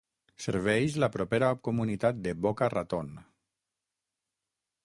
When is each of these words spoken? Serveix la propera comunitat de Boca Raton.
Serveix 0.45 0.95
la 1.03 1.09
propera 1.15 1.51
comunitat 1.69 2.25
de 2.29 2.35
Boca 2.47 2.73
Raton. 2.75 3.15